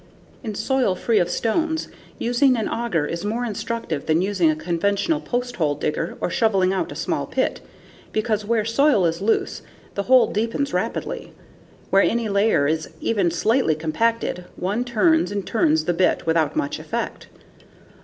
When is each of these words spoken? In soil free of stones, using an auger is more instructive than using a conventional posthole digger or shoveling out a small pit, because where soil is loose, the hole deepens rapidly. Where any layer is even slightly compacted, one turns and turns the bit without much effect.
In 0.43 0.55
soil 0.55 0.95
free 0.95 1.19
of 1.19 1.29
stones, 1.29 1.87
using 2.17 2.57
an 2.57 2.67
auger 2.67 3.05
is 3.05 3.23
more 3.23 3.45
instructive 3.45 4.07
than 4.07 4.19
using 4.23 4.49
a 4.49 4.55
conventional 4.55 5.21
posthole 5.21 5.75
digger 5.79 6.17
or 6.19 6.27
shoveling 6.31 6.73
out 6.73 6.91
a 6.91 6.95
small 6.95 7.27
pit, 7.27 7.61
because 8.11 8.43
where 8.43 8.65
soil 8.65 9.05
is 9.05 9.21
loose, 9.21 9.61
the 9.93 10.01
hole 10.09 10.25
deepens 10.25 10.73
rapidly. 10.73 11.33
Where 11.91 12.01
any 12.01 12.29
layer 12.29 12.65
is 12.67 12.89
even 12.99 13.29
slightly 13.29 13.75
compacted, 13.75 14.45
one 14.55 14.83
turns 14.85 15.31
and 15.31 15.45
turns 15.45 15.85
the 15.85 15.93
bit 15.93 16.25
without 16.25 16.55
much 16.55 16.79
effect. 16.79 17.27